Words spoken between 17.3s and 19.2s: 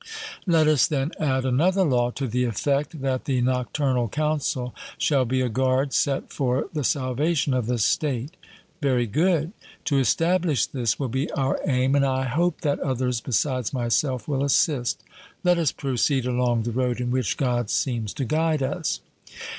God seems to guide us.'